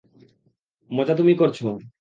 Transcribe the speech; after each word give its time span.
মজা 0.91 1.13
তুমি 1.15 1.33
করছো। 1.35 1.67